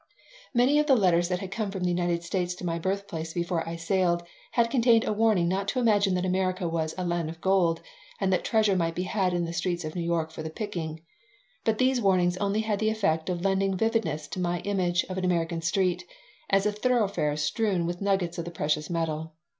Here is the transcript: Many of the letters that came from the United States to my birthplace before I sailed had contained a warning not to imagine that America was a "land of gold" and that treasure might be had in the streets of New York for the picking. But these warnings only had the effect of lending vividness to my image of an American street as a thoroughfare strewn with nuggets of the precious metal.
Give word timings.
Many 0.51 0.79
of 0.79 0.87
the 0.87 0.95
letters 0.95 1.29
that 1.29 1.41
came 1.51 1.69
from 1.69 1.83
the 1.83 1.89
United 1.91 2.23
States 2.23 2.55
to 2.55 2.65
my 2.65 2.79
birthplace 2.79 3.33
before 3.35 3.69
I 3.69 3.75
sailed 3.75 4.23
had 4.53 4.71
contained 4.71 5.03
a 5.07 5.13
warning 5.13 5.47
not 5.47 5.67
to 5.67 5.79
imagine 5.79 6.15
that 6.15 6.25
America 6.25 6.67
was 6.67 6.95
a 6.97 7.05
"land 7.05 7.29
of 7.29 7.39
gold" 7.39 7.81
and 8.19 8.33
that 8.33 8.43
treasure 8.43 8.75
might 8.75 8.95
be 8.95 9.03
had 9.03 9.31
in 9.31 9.45
the 9.45 9.53
streets 9.53 9.85
of 9.85 9.93
New 9.95 10.01
York 10.01 10.31
for 10.31 10.41
the 10.41 10.49
picking. 10.49 11.01
But 11.65 11.77
these 11.77 12.01
warnings 12.01 12.35
only 12.37 12.61
had 12.61 12.79
the 12.79 12.89
effect 12.89 13.29
of 13.29 13.41
lending 13.41 13.77
vividness 13.77 14.27
to 14.29 14.39
my 14.39 14.61
image 14.61 15.03
of 15.03 15.19
an 15.19 15.23
American 15.25 15.61
street 15.61 16.03
as 16.49 16.65
a 16.65 16.71
thoroughfare 16.71 17.37
strewn 17.37 17.85
with 17.85 18.01
nuggets 18.01 18.39
of 18.39 18.45
the 18.45 18.49
precious 18.49 18.89
metal. 18.89 19.33